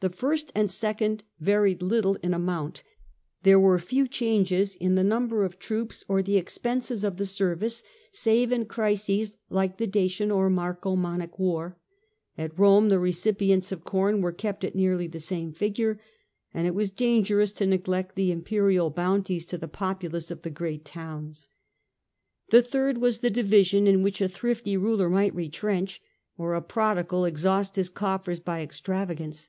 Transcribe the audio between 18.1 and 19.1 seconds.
the impei; ial